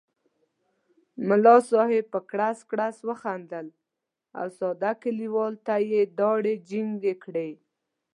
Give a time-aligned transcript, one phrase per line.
[1.27, 3.67] ملا صاحب په کړس کړس وخندل
[4.39, 7.49] او ساده کلیوال ته یې داړې جینګې کړې.